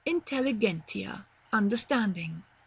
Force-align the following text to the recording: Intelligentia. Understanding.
Intelligentia. 0.03 1.27
Understanding. 1.53 2.41